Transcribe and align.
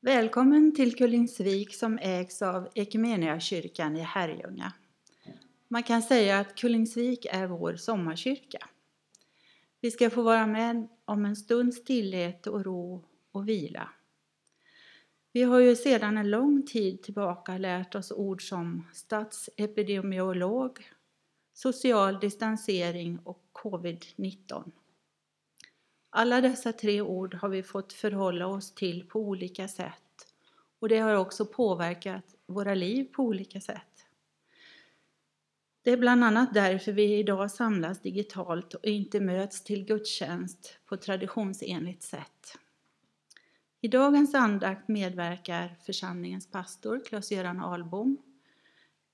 Välkommen 0.00 0.74
till 0.74 0.96
Kullingsvik 0.96 1.74
som 1.74 1.98
ägs 2.02 2.42
av 2.42 2.68
Equmeniakyrkan 2.74 3.96
i 3.96 4.00
Herrljunga. 4.00 4.72
Man 5.68 5.82
kan 5.82 6.02
säga 6.02 6.38
att 6.38 6.54
Kullingsvik 6.54 7.26
är 7.30 7.46
vår 7.46 7.76
sommarkyrka. 7.76 8.68
Vi 9.80 9.90
ska 9.90 10.10
få 10.10 10.22
vara 10.22 10.46
med 10.46 10.88
om 11.04 11.24
en 11.24 11.36
stund 11.36 11.74
stillhet 11.74 12.46
och 12.46 12.64
ro 12.64 13.04
och 13.32 13.48
vila. 13.48 13.88
Vi 15.32 15.42
har 15.42 15.58
ju 15.58 15.76
sedan 15.76 16.18
en 16.18 16.30
lång 16.30 16.66
tid 16.66 17.02
tillbaka 17.02 17.58
lärt 17.58 17.94
oss 17.94 18.12
ord 18.12 18.48
som 18.48 18.86
statsepidemiolog, 18.92 20.90
social 21.52 22.20
distansering 22.20 23.18
och 23.24 23.42
covid-19. 23.52 24.70
Alla 26.20 26.40
dessa 26.40 26.72
tre 26.72 27.00
ord 27.00 27.34
har 27.34 27.48
vi 27.48 27.62
fått 27.62 27.92
förhålla 27.92 28.46
oss 28.46 28.74
till 28.74 29.08
på 29.08 29.20
olika 29.20 29.68
sätt 29.68 30.32
och 30.78 30.88
det 30.88 30.98
har 30.98 31.14
också 31.14 31.46
påverkat 31.46 32.24
våra 32.46 32.74
liv 32.74 33.04
på 33.04 33.22
olika 33.22 33.60
sätt. 33.60 34.06
Det 35.82 35.90
är 35.90 35.96
bland 35.96 36.24
annat 36.24 36.54
därför 36.54 36.92
vi 36.92 37.18
idag 37.18 37.50
samlas 37.50 38.00
digitalt 38.00 38.74
och 38.74 38.84
inte 38.84 39.20
möts 39.20 39.64
till 39.64 39.84
gudstjänst 39.84 40.78
på 40.86 40.96
traditionsenligt 40.96 42.02
sätt. 42.02 42.58
I 43.80 43.88
dagens 43.88 44.34
andakt 44.34 44.88
medverkar 44.88 45.76
församlingens 45.86 46.50
pastor 46.50 47.04
Klas-Göran 47.04 47.60
Ahlbom. 47.60 48.16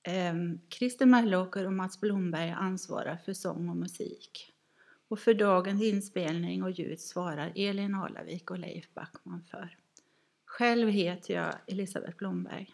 Ehm, 0.03 0.59
Christer 0.69 1.05
Mellåker 1.05 1.65
och 1.65 1.73
Mats 1.73 1.99
Blomberg 1.99 2.49
ansvarar 2.49 3.17
för 3.17 3.33
sång 3.33 3.69
och 3.69 3.77
musik. 3.77 4.54
Och 5.07 5.19
för 5.19 5.33
dagens 5.33 5.81
inspelning 5.83 6.63
och 6.63 6.71
ljud 6.71 6.99
svarar 6.99 7.51
Elin 7.55 7.95
Alavik 7.95 8.51
och 8.51 8.59
Leif 8.59 8.93
Backman 8.93 9.43
för. 9.43 9.77
Själv 10.45 10.89
heter 10.89 11.33
jag 11.33 11.55
Elisabeth 11.67 12.17
Blomberg. 12.17 12.73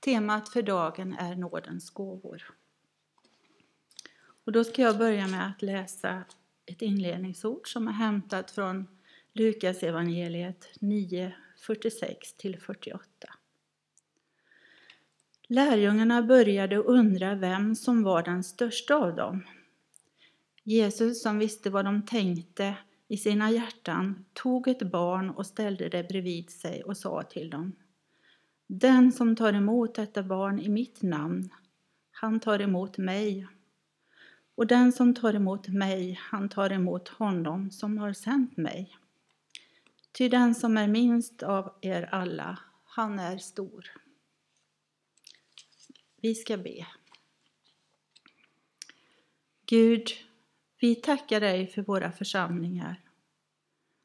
Temat 0.00 0.48
för 0.48 0.62
dagen 0.62 1.14
är 1.14 1.36
nådens 1.36 1.90
gåvor. 1.90 2.42
Och 4.44 4.52
då 4.52 4.64
ska 4.64 4.82
jag 4.82 4.98
börja 4.98 5.26
med 5.26 5.48
att 5.48 5.62
läsa 5.62 6.24
ett 6.66 6.82
inledningsord 6.82 7.72
som 7.72 7.88
är 7.88 7.92
hämtat 7.92 8.50
från 8.50 8.86
Lukas 9.32 9.82
evangeliet 9.82 10.68
9, 10.80 11.34
46-48. 11.66 12.98
Lärjungarna 15.46 16.22
började 16.22 16.76
undra 16.76 17.34
vem 17.34 17.74
som 17.74 18.02
var 18.02 18.22
den 18.22 18.44
största 18.44 18.94
av 18.94 19.16
dem. 19.16 19.44
Jesus 20.64 21.22
som 21.22 21.38
visste 21.38 21.70
vad 21.70 21.84
de 21.84 22.06
tänkte 22.06 22.76
i 23.08 23.16
sina 23.16 23.50
hjärtan 23.50 24.24
tog 24.32 24.68
ett 24.68 24.82
barn 24.82 25.30
och 25.30 25.46
ställde 25.46 25.88
det 25.88 26.08
bredvid 26.08 26.50
sig 26.50 26.82
och 26.82 26.96
sa 26.96 27.22
till 27.22 27.50
dem. 27.50 27.72
Den 28.66 29.12
som 29.12 29.36
tar 29.36 29.52
emot 29.52 29.94
detta 29.94 30.22
barn 30.22 30.60
i 30.60 30.68
mitt 30.68 31.02
namn, 31.02 31.50
han 32.10 32.40
tar 32.40 32.58
emot 32.58 32.98
mig. 32.98 33.46
Och 34.54 34.66
den 34.66 34.92
som 34.92 35.14
tar 35.14 35.34
emot 35.34 35.68
mig, 35.68 36.20
han 36.22 36.48
tar 36.48 36.72
emot 36.72 37.08
honom 37.08 37.70
som 37.70 37.98
har 37.98 38.12
sänt 38.12 38.56
mig. 38.56 38.98
Ty 40.12 40.28
den 40.28 40.54
som 40.54 40.76
är 40.76 40.88
minst 40.88 41.42
av 41.42 41.78
er 41.80 42.08
alla, 42.12 42.58
han 42.84 43.18
är 43.18 43.38
stor. 43.38 43.90
Vi 46.20 46.34
ska 46.34 46.56
be. 46.56 46.86
Gud, 49.66 50.08
vi 50.82 50.94
tackar 50.94 51.40
dig 51.40 51.66
för 51.66 51.82
våra 51.82 52.12
församlingar, 52.12 53.00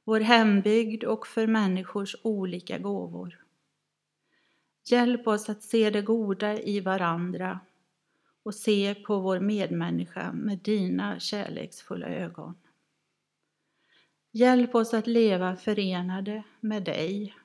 vår 0.03 0.19
hembygd 0.19 1.03
och 1.03 1.27
för 1.27 1.47
människors 1.47 2.15
olika 2.23 2.77
gåvor. 2.77 3.45
Hjälp 4.85 5.27
oss 5.27 5.49
att 5.49 5.63
se 5.63 5.89
det 5.89 6.01
goda 6.01 6.59
i 6.61 6.79
varandra 6.79 7.59
och 8.43 8.55
se 8.55 8.95
på 8.95 9.19
vår 9.19 9.39
medmänniska 9.39 10.31
med 10.31 10.59
dina 10.59 11.19
kärleksfulla 11.19 12.07
ögon. 12.07 12.55
Hjälp 14.31 14.75
oss 14.75 14.93
att 14.93 15.07
leva 15.07 15.55
förenade 15.55 16.43
med 16.59 16.83
dig, 16.83 17.35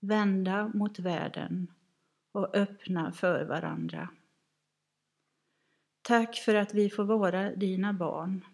vända 0.00 0.70
mot 0.74 0.98
världen 0.98 1.72
och 2.32 2.56
öppna 2.56 3.12
för 3.12 3.44
varandra. 3.44 4.08
Tack 6.02 6.36
för 6.36 6.54
att 6.54 6.74
vi 6.74 6.90
får 6.90 7.04
vara 7.04 7.54
dina 7.54 7.92
barn. 7.92 8.44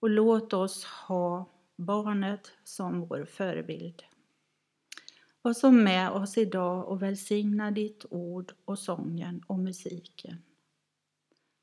Och 0.00 0.10
låt 0.10 0.52
oss 0.52 0.84
ha 0.84 1.46
barnet 1.76 2.52
som 2.64 3.00
vår 3.00 3.24
förebild. 3.24 4.02
Var 5.42 5.52
som 5.52 5.84
med 5.84 6.10
oss 6.10 6.38
idag 6.38 6.88
och 6.88 7.02
välsigna 7.02 7.70
ditt 7.70 8.04
ord 8.10 8.52
och 8.64 8.78
sången 8.78 9.44
och 9.46 9.58
musiken. 9.58 10.42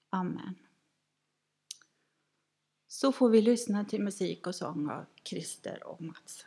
Amen. 0.10 0.56
Så 2.88 3.12
får 3.12 3.30
vi 3.30 3.42
lyssna 3.42 3.86
till 3.86 4.04
musik 4.04 4.48
och 4.48 4.56
sång 4.56 4.90
av 4.90 5.06
Christer 5.24 5.88
och 5.88 6.02
Mats. 6.02 6.46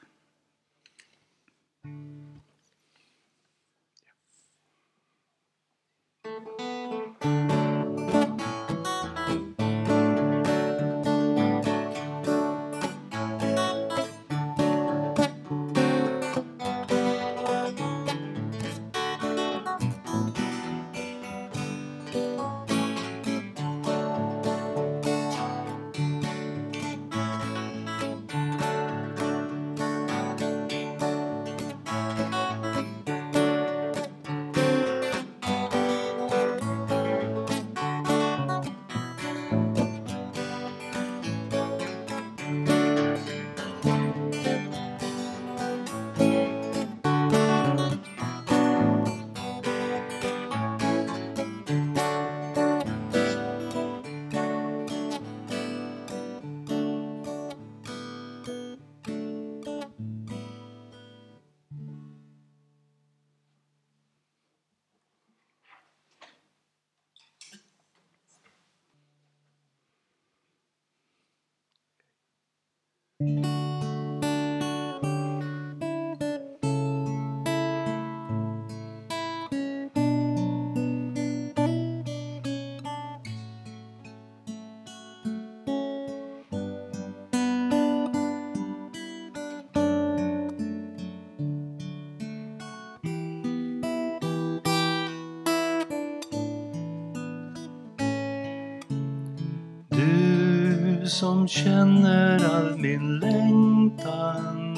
Som 101.17 101.49
känner 101.49 102.45
all 102.45 102.79
min 102.79 103.19
längtan 103.19 104.77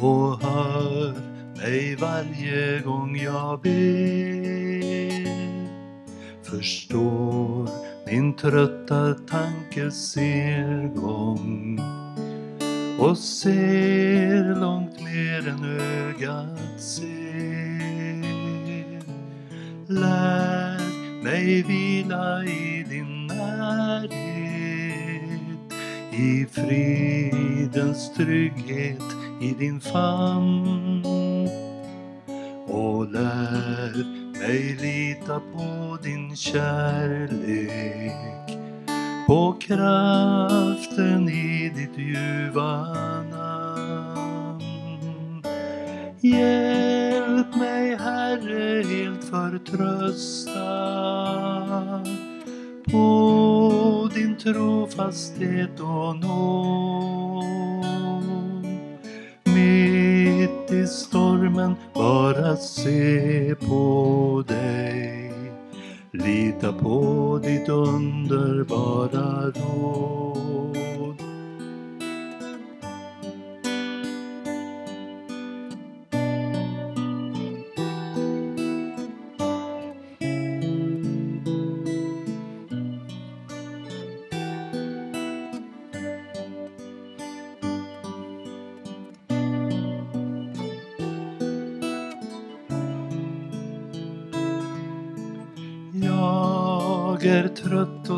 och 0.00 0.42
hör 0.42 1.14
mig 1.56 1.96
varje 1.96 2.80
gång 2.80 3.16
jag 3.16 3.60
ber. 3.60 5.28
Förstår 6.42 7.68
min 8.06 8.34
trötta 8.34 9.14
tankes 9.14 10.16
gång 10.94 11.80
och 12.98 13.18
ser 13.18 14.60
långt 14.60 15.00
mer 15.00 15.48
än 15.48 15.64
ögat 15.80 16.80
ser. 16.80 17.08
Lär 19.86 20.80
mig 21.24 21.62
vila 21.62 22.44
i 22.44 22.86
din 22.88 23.26
närhet 23.26 24.37
i 26.18 26.46
fridens 26.52 28.10
trygghet 28.16 29.02
i 29.40 29.54
din 29.58 29.80
famn 29.80 31.04
och 32.66 33.12
lär 33.12 34.04
mig 34.38 34.76
lita 34.80 35.40
på 35.40 35.98
din 36.02 36.36
kärlek 36.36 38.12
på 39.26 39.52
kraften 39.60 41.28
i 41.28 41.72
ditt 41.76 41.98
ljuva 41.98 42.86
namn. 43.30 44.22
Hjälp 46.20 47.56
mig 47.56 47.96
Herre 47.96 48.82
helt 48.82 49.24
förtrösta 49.24 50.60
på 52.92 53.17
trofasthet 54.52 55.80
och 55.80 56.16
nåd. 56.16 57.44
Mitt 59.44 60.72
i 60.72 60.86
stormen 60.86 61.74
bara 61.94 62.56
se 62.56 63.54
på 63.54 64.44
dig. 64.48 65.32
Lita 66.12 66.72
på 66.72 67.40
ditt 67.44 67.68
underbara 67.68 69.50
råd. 69.50 70.67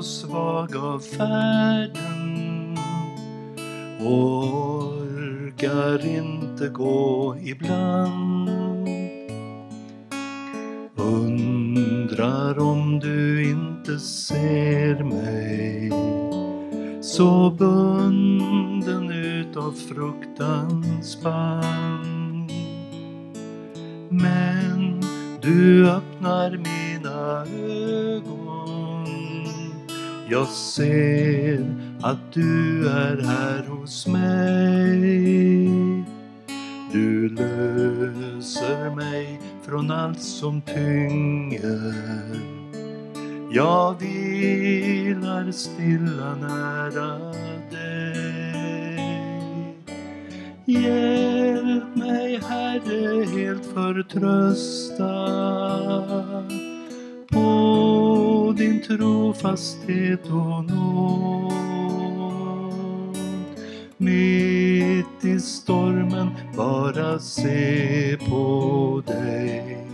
Och 0.00 0.06
svag 0.06 0.76
av 0.76 0.99
färden 0.99 2.79
och 4.00 4.44
orkar 4.94 6.06
inte 6.06 6.69
gå 6.69 7.37
ibland. 7.44 8.50
Undrar 10.97 12.58
om 12.58 13.00
du 13.00 13.50
inte 13.50 13.99
ser 13.99 15.05
mig 15.05 15.93
så 17.02 17.50
bunden 17.50 19.11
utav 19.11 19.73
fruktans 19.73 21.23
band. 21.23 22.52
Men 24.08 25.00
du 25.43 25.91
öppnar 25.91 26.50
mina 26.50 26.89
Jag 30.31 30.49
ser 30.49 31.65
att 32.03 32.32
du 32.32 32.88
är 32.88 33.23
här 33.23 33.67
hos 33.69 34.06
mig. 34.06 35.00
Du 36.93 37.29
löser 37.29 38.94
mig 38.97 39.41
från 39.62 39.91
allt 39.91 40.23
som 40.23 40.62
tynger. 40.62 41.94
Jag 43.50 44.00
vilar 44.00 45.53
stilla 45.53 46.35
nära 46.35 47.19
dig. 47.71 48.61
Hjälp 50.65 51.97
mig 51.97 52.41
Herre 52.49 53.25
helt 53.25 53.65
förtrösta 53.75 55.11
din 58.81 58.99
trofasthet 58.99 60.25
och 60.27 60.65
nåd. 60.65 61.53
Mitt 63.97 65.25
i 65.25 65.41
stormen 65.41 66.31
bara 66.56 67.19
se 67.19 68.17
på 68.29 69.03
dig. 69.06 69.87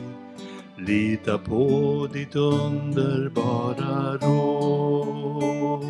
Lita 0.79 1.39
på 1.39 2.09
ditt 2.13 2.37
underbara 2.37 4.17
råd. 4.17 5.85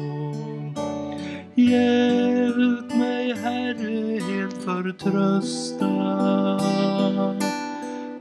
Hjälp 1.54 2.94
mig 2.94 3.34
Herre 3.34 4.20
helt 4.20 4.62
förtrösta 4.64 5.86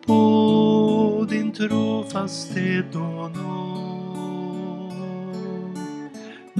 på 0.05 1.27
din 1.29 1.51
trofasthet 1.51 2.95
och 2.95 3.31
nåd. 3.31 3.74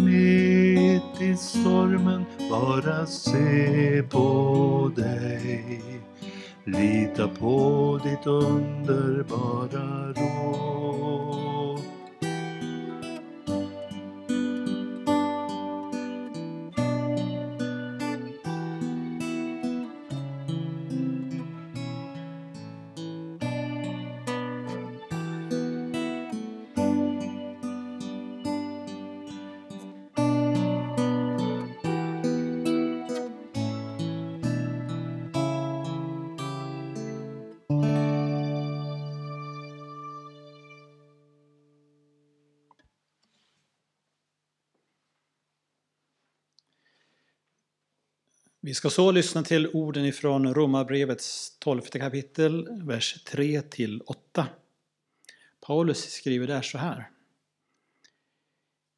Mitt 0.05 1.21
i 1.21 1.35
stormen 1.35 2.25
bara 2.49 3.05
se 3.05 4.03
på 4.09 4.91
dig. 4.95 5.81
Lita 6.65 7.27
på 7.27 7.99
ditt 8.03 8.27
underbara 8.27 10.13
råd. 10.13 11.24
Vi 48.65 48.73
ska 48.73 48.89
så 48.89 49.11
lyssna 49.11 49.43
till 49.43 49.67
orden 49.67 50.05
ifrån 50.05 50.53
Romarbrevets 50.53 51.57
tolfte 51.59 51.99
kapitel, 51.99 52.67
vers 52.83 53.23
3 53.23 53.61
till 53.61 54.01
8. 54.01 54.47
Paulus 55.67 56.11
skriver 56.11 56.47
där 56.47 56.61
så 56.61 56.77
här. 56.77 57.09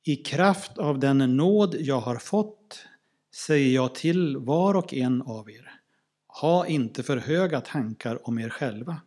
I 0.03 0.15
kraft 0.15 0.77
av 0.77 0.99
den 0.99 1.37
nåd 1.37 1.75
jag 1.79 1.99
har 1.99 2.15
fått 2.15 2.85
säger 3.33 3.75
jag 3.75 3.95
till 3.95 4.37
var 4.37 4.73
och 4.73 4.93
en 4.93 5.21
av 5.21 5.51
er. 5.51 5.71
Ha 6.27 6.67
inte 6.67 7.03
för 7.03 7.17
höga 7.17 7.61
tankar 7.61 8.27
om 8.27 8.39
er 8.39 8.49
själva, 8.49 9.01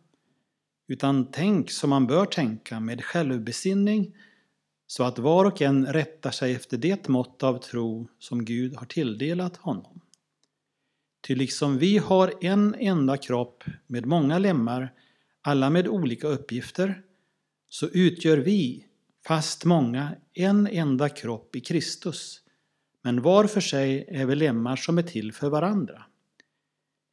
utan 0.87 1.31
tänk 1.31 1.71
som 1.71 1.89
man 1.89 2.07
bör 2.07 2.25
tänka 2.25 2.79
med 2.79 3.05
självbesinning 3.05 4.15
så 4.87 5.03
att 5.03 5.19
var 5.19 5.45
och 5.45 5.61
en 5.61 5.85
rättar 5.85 6.31
sig 6.31 6.53
efter 6.55 6.77
det 6.77 7.07
mått 7.07 7.43
av 7.43 7.57
tro 7.57 8.07
som 8.19 8.45
Gud 8.45 8.75
har 8.75 8.85
tilldelat 8.85 9.57
honom. 9.57 9.90
Ty 11.31 11.35
liksom 11.35 11.77
vi 11.77 11.97
har 11.97 12.33
en 12.41 12.75
enda 12.75 13.17
kropp 13.17 13.63
med 13.87 14.05
många 14.05 14.37
lemmar, 14.37 14.93
alla 15.41 15.69
med 15.69 15.87
olika 15.87 16.27
uppgifter, 16.27 17.01
så 17.69 17.87
utgör 17.87 18.37
vi, 18.37 18.85
fast 19.27 19.65
många, 19.65 20.15
en 20.33 20.67
enda 20.67 21.09
kropp 21.09 21.55
i 21.55 21.59
Kristus. 21.59 22.41
Men 23.01 23.21
var 23.21 23.47
för 23.47 23.61
sig 23.61 24.05
är 24.07 24.25
vi 24.25 24.35
lemmar 24.35 24.75
som 24.75 24.97
är 24.97 25.01
till 25.01 25.31
för 25.33 25.49
varandra. 25.49 26.03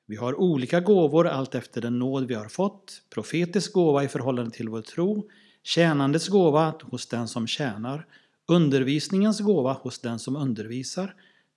Vi 0.07 0.17
har 0.17 0.41
olika 0.41 0.81
gåvor 0.81 1.27
allt 1.27 1.55
efter 1.55 1.81
den 1.81 1.99
nåd 1.99 2.27
vi 2.27 2.35
har 2.35 2.49
fått, 2.49 3.03
profetisk 3.11 3.73
gåva 3.73 4.05
i 4.05 4.09
förhållande 4.09 4.51
till 4.51 4.69
vår 4.69 4.83
tro, 4.83 5.29
tjänandets 5.63 6.29
gåva 6.29 6.75
hos 6.83 7.07
den 7.07 7.29
som 7.29 7.47
tjänar, 7.47 8.07
undervisningens 8.49 9.41
gåva 9.41 9.73
hos 9.73 9.99
den 9.99 10.19
som 10.19 10.37
undervisar, 10.37 11.15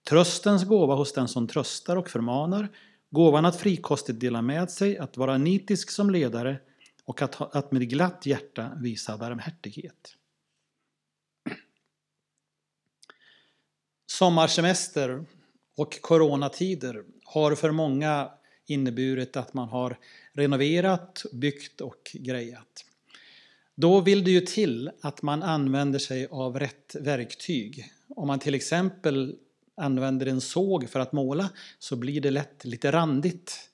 Tröstens 0.10 0.64
gåva 0.64 0.96
hos 0.96 1.14
den 1.14 1.28
som 1.28 1.48
tröstar 1.48 1.96
och 1.96 2.10
förmanar, 2.10 2.70
gåvan 3.10 3.46
att 3.46 3.60
frikostigt 3.60 4.20
dela 4.20 4.42
med 4.42 4.72
sig, 4.72 4.98
att 4.98 5.18
vara 5.18 5.38
nitisk 5.38 5.92
som 5.92 6.10
ledare 6.10 6.60
och 7.06 7.22
att, 7.22 7.36
ha, 7.36 7.50
att 7.54 7.72
med 7.72 7.90
glatt 7.90 8.26
hjärta 8.26 8.72
visa 8.82 9.18
barmhärtighet. 9.18 10.16
Sommarsemester 14.12 15.26
och 15.78 16.02
coronatider 16.02 17.04
har 17.24 17.56
för 17.56 17.72
många 17.72 18.32
inneburit 18.66 19.38
att 19.38 19.54
man 19.54 19.70
har 19.70 19.98
renoverat, 20.34 21.26
byggt 21.34 21.82
och 21.82 22.12
grejat. 22.14 22.86
Då 23.76 24.02
vill 24.02 24.24
det 24.24 24.32
ju 24.32 24.42
till 24.42 24.92
att 25.02 25.22
man 25.22 25.44
använder 25.44 26.00
sig 26.00 26.28
av 26.32 26.60
rätt 26.60 26.96
verktyg. 27.00 27.86
Om 28.16 28.28
man 28.28 28.40
till 28.40 28.56
exempel 28.56 29.38
använder 29.78 30.26
en 30.26 30.42
såg 30.42 30.90
för 30.90 31.00
att 31.00 31.12
måla 31.12 31.50
så 31.80 31.96
blir 31.96 32.22
det 32.22 32.32
lätt 32.32 32.66
lite 32.66 32.92
randigt. 32.92 33.70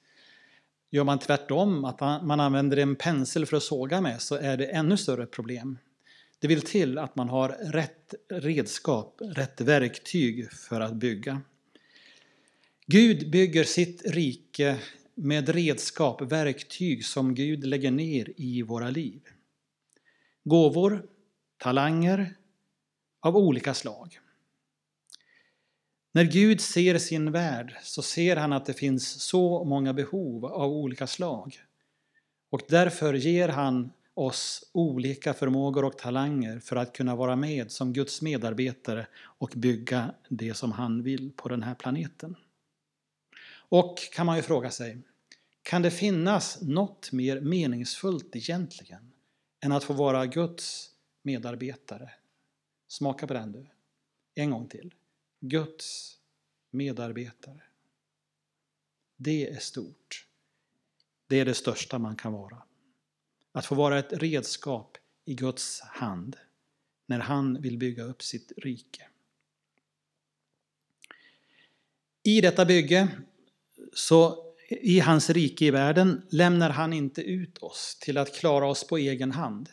Gör 0.90 1.04
man 1.04 1.20
tvärtom, 1.20 1.86
att 1.86 2.00
man 2.00 2.40
använder 2.40 2.78
en 2.78 2.96
pensel 2.96 3.46
för 3.46 3.58
att 3.58 3.64
såga 3.64 4.02
med, 4.02 4.22
så 4.22 4.36
är 4.36 4.58
det 4.58 4.66
ännu 4.66 4.98
större 4.98 5.26
problem. 5.26 5.78
Det 6.40 6.48
vill 6.48 6.62
till 6.62 6.98
att 6.98 7.16
man 7.16 7.30
har 7.30 7.50
rätt 7.50 8.14
redskap, 8.30 9.22
rätt 9.22 9.62
verktyg 9.62 10.52
för 10.52 10.82
att 10.82 10.94
bygga. 10.94 11.42
Gud 12.86 13.32
bygger 13.32 13.64
sitt 13.64 14.02
rike 14.06 14.78
med 15.16 15.50
redskap, 15.50 16.22
verktyg 16.22 17.06
som 17.06 17.36
Gud 17.36 17.66
lägger 17.66 17.92
ner 17.92 18.34
i 18.38 18.62
våra 18.62 18.90
liv. 18.90 19.22
Gåvor, 20.44 21.06
talanger 21.58 22.36
av 23.20 23.38
olika 23.38 23.74
slag. 23.74 24.20
När 26.12 26.24
Gud 26.24 26.62
ser 26.62 26.98
sin 26.98 27.32
värld 27.32 27.76
så 27.84 28.02
ser 28.02 28.36
han 28.36 28.54
att 28.54 28.66
det 28.66 28.74
finns 28.74 29.22
så 29.22 29.64
många 29.64 29.94
behov 29.94 30.46
av 30.46 30.72
olika 30.72 31.08
slag. 31.08 31.60
Och 32.50 32.62
därför 32.70 33.14
ger 33.14 33.50
han 33.50 33.92
oss 34.14 34.70
olika 34.72 35.34
förmågor 35.34 35.86
och 35.86 35.98
talanger 35.98 36.60
för 36.60 36.76
att 36.76 36.94
kunna 36.94 37.16
vara 37.16 37.36
med 37.36 37.72
som 37.72 37.94
Guds 37.94 38.22
medarbetare 38.22 39.08
och 39.18 39.54
bygga 39.56 40.14
det 40.30 40.54
som 40.54 40.72
han 40.72 41.04
vill 41.04 41.32
på 41.36 41.50
den 41.50 41.64
här 41.64 41.76
planeten. 41.76 42.36
Och 43.70 43.98
kan 44.14 44.26
man 44.26 44.36
ju 44.36 44.42
fråga 44.42 44.72
sig, 44.72 44.98
kan 45.62 45.82
det 45.82 45.92
finnas 45.92 46.62
något 46.62 47.12
mer 47.12 47.42
meningsfullt 47.42 48.36
egentligen 48.36 49.12
än 49.64 49.72
att 49.72 49.84
få 49.84 49.94
vara 49.94 50.26
Guds 50.26 50.90
medarbetare? 51.24 52.10
Smaka 52.88 53.28
på 53.28 53.34
den 53.34 53.52
du. 53.52 53.68
En 54.36 54.52
gång 54.52 54.68
till. 54.68 54.94
Guds 55.40 56.18
medarbetare. 56.72 57.62
Det 59.18 59.50
är 59.50 59.60
stort. 59.60 60.28
Det 61.28 61.40
är 61.40 61.46
det 61.46 61.54
största 61.54 62.00
man 62.00 62.16
kan 62.16 62.34
vara. 62.34 62.64
Att 63.52 63.66
få 63.66 63.76
vara 63.76 64.00
ett 64.00 64.14
redskap 64.14 64.98
i 65.26 65.34
Guds 65.34 65.82
hand 65.82 66.38
när 67.06 67.20
han 67.20 67.62
vill 67.62 67.78
bygga 67.78 68.04
upp 68.04 68.24
sitt 68.24 68.52
rike. 68.58 69.08
I 72.24 72.42
detta 72.42 72.66
bygge, 72.66 73.08
så 73.94 74.48
i 74.70 75.00
hans 75.00 75.30
rike 75.30 75.66
i 75.66 75.72
världen, 75.72 76.28
lämnar 76.30 76.70
han 76.70 76.94
inte 76.94 77.22
ut 77.22 77.58
oss 77.58 77.98
till 78.02 78.18
att 78.18 78.36
klara 78.36 78.68
oss 78.68 78.88
på 78.88 78.98
egen 78.98 79.32
hand. 79.32 79.70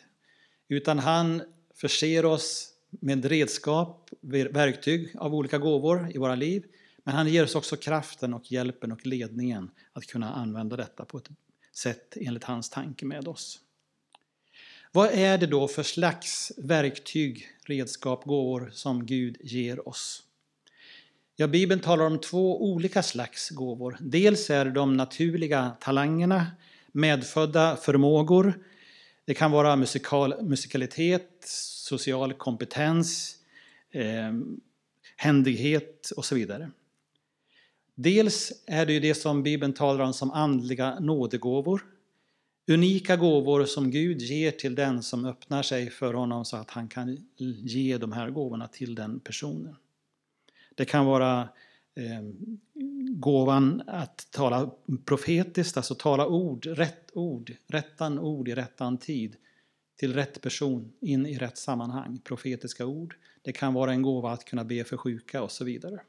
Utan 0.67 0.99
han 0.99 1.43
förser 1.73 2.25
oss 2.25 2.74
med 2.99 3.25
redskap, 3.25 4.09
verktyg 4.51 5.15
av 5.17 5.35
olika 5.35 5.57
gåvor 5.57 6.09
i 6.13 6.17
våra 6.17 6.35
liv. 6.35 6.65
Men 7.03 7.15
han 7.15 7.27
ger 7.27 7.43
oss 7.43 7.55
också 7.55 7.75
kraften 7.75 8.33
och 8.33 8.51
hjälpen 8.51 8.91
och 8.91 9.05
ledningen 9.05 9.71
att 9.93 10.05
kunna 10.05 10.33
använda 10.33 10.75
detta 10.75 11.05
på 11.05 11.17
ett 11.17 11.29
sätt 11.73 12.17
enligt 12.21 12.43
hans 12.43 12.69
tanke 12.69 13.05
med 13.05 13.27
oss. 13.27 13.59
Vad 14.91 15.09
är 15.13 15.37
det 15.37 15.47
då 15.47 15.67
för 15.67 15.83
slags 15.83 16.51
verktyg, 16.57 17.47
redskap, 17.65 18.23
gåvor 18.23 18.69
som 18.73 19.05
Gud 19.05 19.37
ger 19.41 19.87
oss? 19.87 20.23
Ja, 21.35 21.47
Bibeln 21.47 21.81
talar 21.81 22.05
om 22.05 22.19
två 22.19 22.63
olika 22.63 23.03
slags 23.03 23.49
gåvor. 23.49 23.97
Dels 23.99 24.49
är 24.49 24.65
det 24.65 24.71
de 24.71 24.97
naturliga 24.97 25.71
talangerna, 25.79 26.47
medfödda 26.91 27.75
förmågor. 27.75 28.53
Det 29.25 29.33
kan 29.33 29.51
vara 29.51 29.75
musikal, 29.75 30.43
musikalitet, 30.43 31.45
social 31.87 32.33
kompetens, 32.33 33.35
eh, 33.91 34.33
händighet 35.15 36.11
och 36.17 36.25
så 36.25 36.35
vidare. 36.35 36.71
Dels 37.95 38.63
är 38.67 38.85
det 38.85 38.93
ju 38.93 38.99
det 38.99 39.15
som 39.15 39.43
Bibeln 39.43 39.73
talar 39.73 40.05
om 40.05 40.13
som 40.13 40.31
andliga 40.31 40.99
nådegåvor. 40.99 41.85
Unika 42.67 43.15
gåvor 43.15 43.65
som 43.65 43.91
Gud 43.91 44.21
ger 44.21 44.51
till 44.51 44.75
den 44.75 45.03
som 45.03 45.25
öppnar 45.25 45.63
sig 45.63 45.89
för 45.89 46.13
honom 46.13 46.45
så 46.45 46.57
att 46.57 46.71
han 46.71 46.87
kan 46.87 47.17
ge 47.35 47.97
de 47.97 48.11
här 48.11 48.29
gåvorna 48.29 48.67
till 48.67 48.95
den 48.95 49.19
personen. 49.19 49.75
Det 50.75 50.85
kan 50.85 51.05
vara 51.05 51.49
Ehm, 51.95 52.59
gåvan 53.19 53.81
att 53.87 54.27
tala 54.31 54.71
profetiskt, 55.05 55.77
alltså 55.77 55.95
tala 55.95 56.27
ord, 56.27 56.65
rätt 56.65 57.11
ord, 57.13 57.55
rättan 57.67 58.19
ord 58.19 58.47
i 58.47 58.55
rättan 58.55 58.97
tid 58.97 59.35
till 59.95 60.13
rätt 60.13 60.41
person 60.41 60.93
in 61.01 61.25
i 61.25 61.37
rätt 61.37 61.57
sammanhang, 61.57 62.19
profetiska 62.23 62.85
ord. 62.85 63.15
Det 63.41 63.51
kan 63.51 63.73
vara 63.73 63.91
en 63.91 64.01
gåva 64.01 64.31
att 64.31 64.45
kunna 64.45 64.63
be 64.63 64.83
för 64.83 64.97
sjuka 64.97 65.43
och 65.43 65.51
så 65.51 65.65
vidare. 65.65 65.99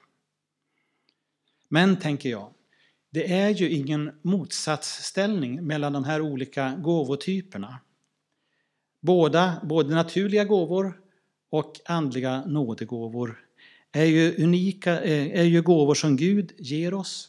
Men, 1.68 1.98
tänker 1.98 2.28
jag, 2.28 2.54
det 3.10 3.32
är 3.32 3.50
ju 3.50 3.70
ingen 3.70 4.18
motsatsställning 4.22 5.66
mellan 5.66 5.92
de 5.92 6.04
här 6.04 6.20
olika 6.20 6.76
gåvotyperna. 6.76 7.80
Båda, 9.00 9.60
både 9.64 9.94
naturliga 9.94 10.44
gåvor 10.44 11.00
och 11.50 11.80
andliga 11.84 12.44
nådegåvor 12.46 13.45
är 13.96 14.04
ju 14.04 14.44
unika, 14.44 15.00
eh, 15.02 15.40
är 15.40 15.44
ju 15.44 15.62
gåvor 15.62 15.94
som 15.94 16.16
Gud 16.16 16.52
ger 16.58 16.94
oss, 16.94 17.28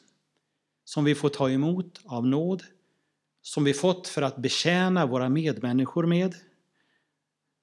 som 0.85 1.03
vi 1.03 1.15
får 1.15 1.29
ta 1.29 1.49
emot 1.49 2.01
av 2.05 2.27
nåd, 2.27 2.63
som 3.41 3.63
vi 3.63 3.73
fått 3.73 4.07
för 4.07 4.21
att 4.21 4.37
betjäna 4.37 5.05
våra 5.05 5.29
medmänniskor 5.29 6.05
med, 6.05 6.35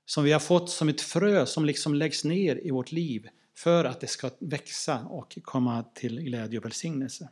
som 0.07 0.25
vi 0.25 0.33
har 0.33 0.41
fått 0.41 0.71
som 0.71 0.89
ett 0.89 1.01
frö 1.01 1.47
som 1.47 1.65
liksom 1.65 1.95
läggs 1.95 2.25
ner 2.25 2.67
i 2.67 2.71
vårt 2.71 2.93
liv 2.93 3.29
för 3.57 3.85
att 3.85 4.01
det 4.01 4.07
ska 4.07 4.31
växa 4.39 5.05
och 5.05 5.39
komma 5.43 5.85
till 5.95 6.21
glädje 6.21 6.59
och 6.59 6.65
välsignelse. 6.65 7.29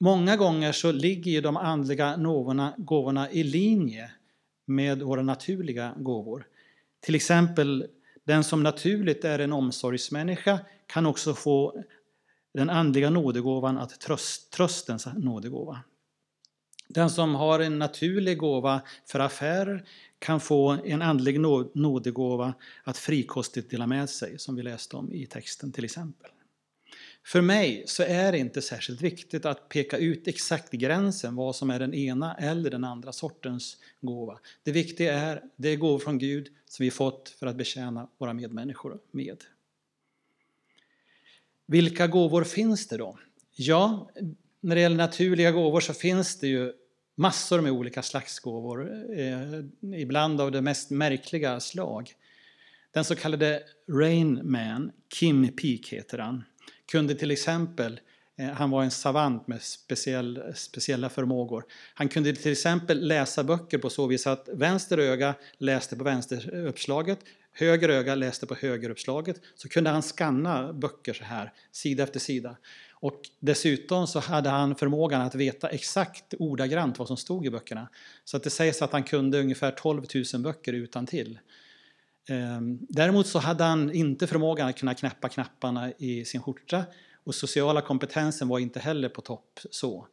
Många 0.00 0.36
gånger 0.36 0.72
så 0.72 0.92
ligger 0.92 1.30
ju 1.30 1.40
de 1.40 1.56
andliga 1.56 2.16
gåvorna, 2.16 2.74
gåvorna 2.78 3.30
i 3.30 3.44
linje 3.44 4.10
med 4.64 5.02
våra 5.02 5.22
naturliga 5.22 5.94
gåvor. 5.96 6.46
Till 7.00 7.14
exempel 7.14 7.86
den 8.24 8.44
som 8.44 8.62
naturligt 8.62 9.24
är 9.24 9.38
en 9.38 9.52
omsorgsmänniska 9.52 10.58
kan 10.86 11.06
också 11.06 11.34
få 11.34 11.84
den 12.54 12.70
andliga 12.70 13.10
nådegåvan 13.10 13.78
att 13.78 14.00
tröst, 14.00 14.50
tröstens 14.50 15.08
nådegåva. 15.16 15.80
Den 16.88 17.10
som 17.10 17.34
har 17.34 17.60
en 17.60 17.78
naturlig 17.78 18.38
gåva 18.38 18.80
för 19.06 19.20
affärer 19.20 19.84
kan 20.18 20.40
få 20.40 20.68
en 20.84 21.02
andlig 21.02 21.40
nådegåva 21.74 22.54
att 22.84 22.98
frikostigt 22.98 23.70
dela 23.70 23.86
med 23.86 24.10
sig, 24.10 24.38
som 24.38 24.56
vi 24.56 24.62
läste 24.62 24.96
om 24.96 25.12
i 25.12 25.26
texten 25.26 25.72
till 25.72 25.84
exempel. 25.84 26.30
För 27.24 27.40
mig 27.40 27.84
så 27.86 28.02
är 28.02 28.32
det 28.32 28.38
inte 28.38 28.62
särskilt 28.62 29.00
viktigt 29.00 29.44
att 29.44 29.68
peka 29.68 29.98
ut 29.98 30.28
exakt 30.28 30.72
gränsen 30.72 31.36
vad 31.36 31.56
som 31.56 31.70
är 31.70 31.78
den 31.78 31.94
ena 31.94 32.34
eller 32.34 32.70
den 32.70 32.84
andra 32.84 33.12
sortens 33.12 33.76
gåva. 34.00 34.38
Det 34.62 34.72
viktiga 34.72 35.18
är 35.18 35.42
det 35.56 35.68
är 35.68 35.76
gåvor 35.76 35.98
från 35.98 36.18
Gud 36.18 36.48
som 36.72 36.84
vi 36.84 36.90
fått 36.90 37.28
för 37.28 37.46
att 37.46 37.56
betjäna 37.56 38.08
våra 38.18 38.32
medmänniskor 38.32 39.00
med. 39.10 39.44
Vilka 41.66 42.06
gåvor 42.06 42.44
finns 42.44 42.86
det 42.86 42.96
då? 42.96 43.18
Ja, 43.52 44.10
när 44.60 44.74
det 44.74 44.80
gäller 44.80 44.96
naturliga 44.96 45.50
gåvor 45.50 45.80
så 45.80 45.94
finns 45.94 46.38
det 46.38 46.46
ju 46.46 46.72
massor 47.14 47.60
med 47.60 47.72
olika 47.72 48.02
slags 48.02 48.38
gåvor, 48.38 48.90
eh, 49.18 49.64
ibland 50.00 50.40
av 50.40 50.52
det 50.52 50.62
mest 50.62 50.90
märkliga 50.90 51.60
slag. 51.60 52.12
Den 52.90 53.04
så 53.04 53.16
kallade 53.16 53.62
Rain 53.88 54.40
Man, 54.44 54.92
Kim 55.08 55.56
Peek 55.56 55.92
heter 55.92 56.18
han, 56.18 56.44
kunde 56.92 57.14
till 57.14 57.30
exempel 57.30 57.92
eh, 57.92 57.98
Eh, 58.42 58.50
han 58.50 58.70
var 58.70 58.82
en 58.82 58.90
savant 58.90 59.48
med 59.48 59.62
speciell, 59.62 60.42
speciella 60.54 61.08
förmågor. 61.08 61.64
Han 61.94 62.08
kunde 62.08 62.32
till 62.32 62.52
exempel 62.52 63.08
läsa 63.08 63.44
böcker 63.44 63.78
på 63.78 63.90
så 63.90 64.06
vis 64.06 64.26
att 64.26 64.48
vänster 64.52 64.98
öga 64.98 65.34
läste 65.58 65.96
på 65.96 66.04
vänsteruppslaget, 66.04 67.18
höger 67.52 67.88
öga 67.88 68.14
läste 68.14 68.46
på 68.46 68.54
högeruppslaget. 68.54 69.40
Så 69.54 69.68
kunde 69.68 69.90
han 69.90 70.02
skanna 70.02 70.72
böcker 70.72 71.12
så 71.12 71.24
här, 71.24 71.52
sida 71.72 72.02
efter 72.02 72.20
sida. 72.20 72.56
Och 72.92 73.20
dessutom 73.40 74.06
så 74.06 74.20
hade 74.20 74.50
han 74.50 74.74
förmågan 74.74 75.20
att 75.20 75.34
veta 75.34 75.68
exakt 75.68 76.34
ordagrant 76.38 76.98
vad 76.98 77.08
som 77.08 77.16
stod 77.16 77.46
i 77.46 77.50
böckerna. 77.50 77.88
Så 78.24 78.36
att 78.36 78.42
det 78.42 78.50
sägs 78.50 78.82
att 78.82 78.92
han 78.92 79.02
kunde 79.02 79.40
ungefär 79.40 79.70
12 79.70 80.04
000 80.34 80.42
böcker 80.42 80.72
utan 80.72 81.06
till. 81.06 81.38
Ehm, 82.28 82.78
däremot 82.88 83.26
så 83.26 83.38
hade 83.38 83.64
han 83.64 83.92
inte 83.92 84.26
förmågan 84.26 84.68
att 84.68 84.78
kunna 84.78 84.94
knäppa 84.94 85.28
knapparna 85.28 85.92
i 85.98 86.24
sin 86.24 86.42
skjorta 86.42 86.84
och 87.24 87.34
sociala 87.34 87.80
kompetensen 87.80 88.48
var 88.48 88.58
inte 88.58 88.80
heller 88.80 89.08
på 89.08 89.20
topp 89.20 89.60
så. 89.70 90.06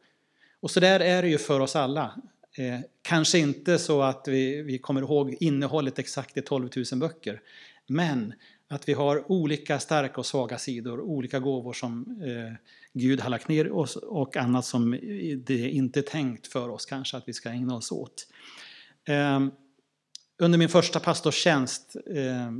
Och 0.60 0.70
så 0.70 0.80
där 0.80 1.00
är 1.00 1.22
det 1.22 1.28
ju 1.28 1.38
för 1.38 1.60
oss 1.60 1.76
alla. 1.76 2.14
Eh, 2.58 2.80
kanske 3.02 3.38
inte 3.38 3.78
så 3.78 4.02
att 4.02 4.28
vi, 4.28 4.62
vi 4.62 4.78
kommer 4.78 5.00
ihåg 5.00 5.36
innehållet 5.40 5.98
exakt 5.98 6.36
i 6.36 6.42
12 6.42 6.68
000 6.92 7.00
böcker, 7.00 7.40
men 7.86 8.34
att 8.68 8.88
vi 8.88 8.92
har 8.92 9.32
olika 9.32 9.78
starka 9.78 10.14
och 10.16 10.26
svaga 10.26 10.58
sidor, 10.58 11.00
olika 11.00 11.38
gåvor 11.38 11.72
som 11.72 12.20
eh, 12.24 12.54
Gud 12.92 13.20
har 13.20 13.30
lagt 13.30 13.48
ner 13.48 13.72
oss 13.72 13.96
och 13.96 14.36
annat 14.36 14.64
som 14.64 14.90
det 15.44 15.70
inte 15.70 16.00
är 16.00 16.02
tänkt 16.02 16.46
för 16.46 16.68
oss 16.68 16.86
kanske 16.86 17.16
att 17.16 17.28
vi 17.28 17.32
ska 17.32 17.48
ägna 17.48 17.74
oss 17.74 17.92
åt. 17.92 18.26
Eh, 19.04 19.40
under 20.38 20.58
min 20.58 20.68
första 20.68 21.00
pastorstjänst 21.00 21.96
eh, 21.96 22.52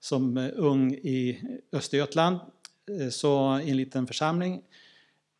som 0.00 0.50
ung 0.56 0.94
i 0.94 1.42
Östergötland, 1.72 2.40
Eh, 2.90 3.08
så 3.08 3.60
i 3.64 3.70
en 3.70 3.76
liten 3.76 4.06
församling, 4.06 4.62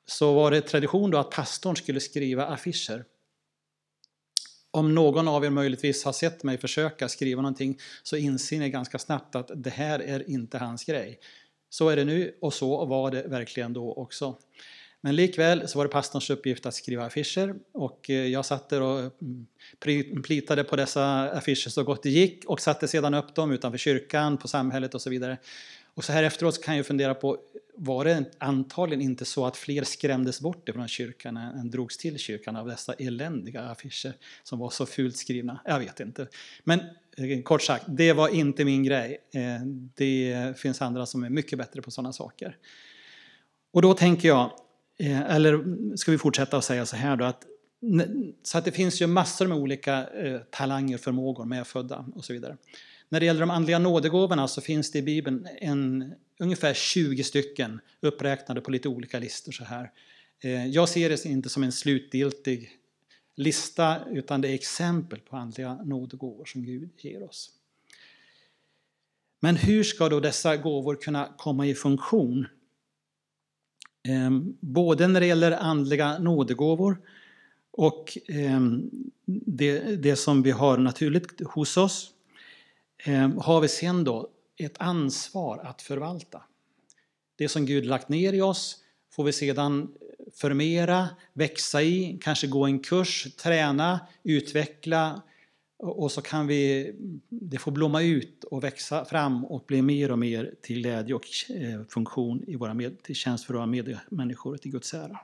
så 0.07 0.35
var 0.35 0.51
det 0.51 0.61
tradition 0.61 1.11
då 1.11 1.19
att 1.19 1.31
pastorn 1.31 1.77
skulle 1.77 2.01
skriva 2.01 2.47
affischer. 2.47 3.05
Om 4.71 4.95
någon 4.95 5.29
av 5.29 5.45
er 5.45 5.51
möjligtvis 5.51 6.05
har 6.05 6.13
sett 6.13 6.43
mig 6.43 6.59
försöka 6.59 7.09
skriva 7.09 7.43
någonting 7.43 7.79
så 8.03 8.17
inser 8.17 8.59
ni 8.59 8.71
ganska 8.71 8.99
snabbt 8.99 9.37
att 9.37 9.51
det 9.55 9.71
här 9.71 9.99
är 9.99 10.31
inte 10.31 10.59
hans 10.59 10.85
grej. 10.85 11.19
Så 11.71 11.89
är 11.89 11.97
det 11.97 12.05
nu 12.05 12.39
och 12.41 12.55
så 12.55 12.85
var 12.85 13.11
det 13.11 13.23
verkligen 13.23 13.73
då 13.73 13.93
också. 13.93 14.39
Men 15.01 15.17
likväl 15.17 15.69
så 15.69 15.79
var 15.79 15.85
det 15.85 15.93
pastorns 15.93 16.31
uppgift 16.31 16.67
att 16.67 16.75
skriva 16.75 17.05
affischer 17.05 17.55
och 17.73 18.11
eh, 18.11 18.27
jag 18.27 18.45
satt 18.45 18.69
där 18.69 18.81
och 18.81 19.01
mm, 19.01 20.23
plitade 20.23 20.65
på 20.65 20.77
dessa 20.77 21.31
affischer 21.31 21.71
så 21.71 21.85
gott 21.85 22.03
det 22.03 22.11
gick 22.11 22.45
och 22.45 22.61
satte 22.61 22.89
sedan 22.89 23.15
upp 23.15 23.35
dem 23.35 23.53
utanför 23.53 23.79
kyrkan, 23.79 24.37
på 24.37 24.49
samhället 24.49 24.95
och 24.95 25.03
så 25.03 25.11
vidare. 25.11 25.39
Och 25.95 26.05
så 26.05 26.13
här 26.13 26.23
efteråt 26.23 26.55
så 26.55 26.63
kan 26.63 26.77
jag 26.77 26.87
fundera 26.87 27.15
på, 27.15 27.39
var 27.77 28.05
det 28.05 28.25
antagligen 28.39 29.03
inte 29.03 29.25
så 29.25 29.47
att 29.47 29.57
fler 29.57 29.85
skrämdes 29.85 30.41
bort 30.41 30.69
från 30.73 30.89
kyrkan 30.89 31.37
än 31.37 31.71
drogs 31.71 31.99
till 31.99 32.19
kyrkan 32.19 32.57
av 32.57 32.67
dessa 32.67 32.93
eländiga 32.93 33.63
affischer 33.63 34.13
som 34.43 34.59
var 34.59 34.71
så 34.71 34.87
fult 34.87 35.17
skrivna? 35.17 35.61
Jag 35.65 35.79
vet 35.79 36.01
inte. 36.01 36.27
Men 36.65 36.81
eh, 37.17 37.43
kort 37.43 37.63
sagt, 37.63 37.85
det 37.89 38.13
var 38.13 38.29
inte 38.29 38.65
min 38.65 38.85
grej. 38.85 39.19
Eh, 39.35 39.67
det 39.95 40.59
finns 40.59 40.83
andra 40.83 41.07
som 41.07 41.25
är 41.25 41.31
mycket 41.31 41.59
bättre 41.59 41.83
på 41.83 41.91
sådana 41.91 42.13
saker. 42.13 42.57
Och 43.73 43.83
då 43.83 43.95
tänker 43.95 44.29
jag, 44.29 44.51
eh, 44.99 45.31
eller 45.35 45.65
ska 45.97 46.11
vi 46.11 46.19
fortsätta 46.19 46.57
och 46.57 46.65
säga 46.65 46.87
så 46.87 46.97
här 46.97 47.17
då, 47.17 47.25
att 47.25 47.45
så 48.43 48.59
att 48.59 48.65
det 48.65 48.73
finns 48.73 49.03
ju 49.03 49.07
massor 49.07 49.47
med 49.47 49.59
olika 49.59 50.07
talanger, 50.51 50.99
förmågor, 50.99 51.45
medfödda 51.45 52.07
och 52.15 52.25
så 52.25 52.33
vidare. 52.33 52.57
När 53.15 53.21
det 53.21 53.27
gäller 53.27 53.41
de 53.41 53.51
andliga 53.51 53.79
nådegåvorna 53.79 54.49
så 54.49 54.61
finns 54.61 54.91
det 54.91 54.99
i 54.99 55.03
Bibeln 55.03 55.49
en, 55.61 56.15
ungefär 56.39 56.75
20 56.75 57.25
stycken 57.25 57.81
uppräknade 58.01 58.61
på 58.61 58.71
lite 58.71 58.89
olika 58.89 59.19
listor 59.19 59.53
så 59.53 59.65
här. 59.65 59.91
Eh, 60.41 60.67
jag 60.67 60.89
ser 60.89 61.09
det 61.09 61.25
inte 61.25 61.49
som 61.49 61.63
en 61.63 61.73
slutgiltig 61.73 62.71
lista 63.37 64.01
utan 64.11 64.41
det 64.41 64.49
är 64.49 64.55
exempel 64.55 65.21
på 65.21 65.37
andliga 65.37 65.75
nådegåvor 65.75 66.45
som 66.45 66.65
Gud 66.65 66.91
ger 66.99 67.23
oss. 67.23 67.51
Men 69.41 69.57
hur 69.57 69.85
ska 69.85 70.09
då 70.09 70.21
dessa 70.21 70.57
gåvor 70.57 70.97
kunna 70.97 71.35
komma 71.39 71.67
i 71.67 71.75
funktion? 71.75 72.47
Eh, 74.09 74.31
både 74.61 75.09
när 75.09 75.21
det 75.21 75.27
gäller 75.27 75.53
andliga 75.53 76.19
nådegåvor 76.19 77.01
och 77.71 78.19
eh, 78.29 78.61
det, 79.27 79.79
det 79.97 80.17
som 80.17 80.43
vi 80.43 80.51
har 80.51 80.79
naturligt 80.79 81.41
hos 81.47 81.77
oss 81.77 82.14
Ehm, 82.99 83.39
har 83.39 83.61
vi 83.61 83.69
sen 83.69 84.05
då 84.05 84.31
ett 84.57 84.77
ansvar 84.79 85.59
att 85.59 85.83
förvalta. 85.83 86.43
Det 87.37 87.49
som 87.49 87.67
Gud 87.67 87.87
lagt 87.87 88.09
ner 88.09 88.33
i 88.33 88.41
oss 88.41 88.77
får 89.13 89.25
vi 89.25 89.33
sedan 89.33 89.83
eh, 89.83 90.33
förmera, 90.35 91.09
växa 91.33 91.83
i, 91.83 92.19
kanske 92.23 92.47
gå 92.47 92.65
en 92.65 92.79
kurs, 92.79 93.37
träna, 93.37 94.01
utveckla 94.23 95.23
och 95.77 96.13
så 96.13 96.23
kan 96.23 96.47
vi, 96.47 96.93
det 97.29 97.59
får 97.59 97.73
blomma 97.73 98.03
ut 98.03 98.45
och 98.45 98.65
växa 98.65 99.05
fram 99.05 99.45
och 99.45 99.65
bli 99.67 99.83
mer 99.83 100.11
och 100.11 100.19
mer 100.19 100.55
till 100.63 100.79
glädje 100.79 101.15
och 101.15 101.27
eh, 101.51 101.87
funktion 101.89 102.45
i 102.47 102.57
våra 102.57 102.75
med, 102.75 103.03
till 103.03 103.15
tjänst 103.15 103.45
för 103.45 103.55
våra 103.55 103.67
medmänniskor 103.67 104.55
och 104.55 104.63
till 104.63 104.71
Guds 104.71 104.95
ära. 104.95 105.21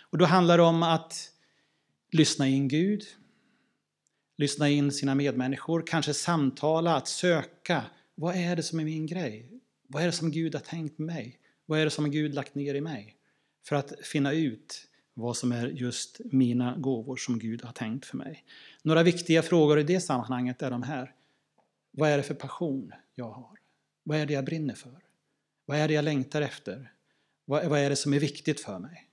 Och 0.00 0.18
då 0.18 0.24
handlar 0.24 0.56
det 0.56 0.62
om 0.62 0.82
att 0.82 1.30
lyssna 2.10 2.48
in 2.48 2.68
Gud, 2.68 3.02
lyssna 4.42 4.68
in 4.68 4.92
sina 4.92 5.14
medmänniskor, 5.14 5.82
kanske 5.86 6.14
samtala, 6.14 6.96
att 6.96 7.08
söka. 7.08 7.84
Vad 8.14 8.36
är 8.36 8.56
det 8.56 8.62
som 8.62 8.80
är 8.80 8.84
min 8.84 9.06
grej? 9.06 9.48
Vad 9.86 10.02
är 10.02 10.06
det 10.06 10.12
som 10.12 10.30
Gud 10.30 10.54
har 10.54 10.60
tänkt 10.60 10.98
med 10.98 11.06
mig? 11.06 11.38
Vad 11.66 11.80
är 11.80 11.84
det 11.84 11.90
som 11.90 12.10
Gud 12.10 12.34
lagt 12.34 12.54
ner 12.54 12.74
i 12.74 12.80
mig? 12.80 13.16
För 13.68 13.76
att 13.76 13.92
finna 14.02 14.32
ut 14.32 14.88
vad 15.14 15.36
som 15.36 15.52
är 15.52 15.66
just 15.68 16.20
mina 16.24 16.76
gåvor 16.76 17.16
som 17.16 17.38
Gud 17.38 17.64
har 17.64 17.72
tänkt 17.72 18.06
för 18.06 18.16
mig. 18.16 18.44
Några 18.82 19.02
viktiga 19.02 19.42
frågor 19.42 19.78
i 19.78 19.82
det 19.82 20.00
sammanhanget 20.00 20.62
är 20.62 20.70
de 20.70 20.82
här. 20.82 21.14
Vad 21.90 22.10
är 22.10 22.16
det 22.16 22.22
för 22.22 22.34
passion 22.34 22.92
jag 23.14 23.30
har? 23.30 23.58
Vad 24.02 24.18
är 24.18 24.26
det 24.26 24.32
jag 24.32 24.44
brinner 24.44 24.74
för? 24.74 24.98
Vad 25.66 25.78
är 25.78 25.88
det 25.88 25.94
jag 25.94 26.04
längtar 26.04 26.42
efter? 26.42 26.92
Vad 27.44 27.78
är 27.78 27.90
det 27.90 27.96
som 27.96 28.14
är 28.14 28.20
viktigt 28.20 28.60
för 28.60 28.78
mig? 28.78 29.08